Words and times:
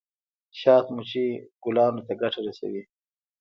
شات 0.59 0.85
مچۍ 0.95 1.27
ګلانو 1.63 2.01
ته 2.07 2.13
ګټه 2.21 2.39
رسوي 2.47 2.83